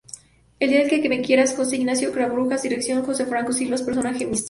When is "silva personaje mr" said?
3.77-4.37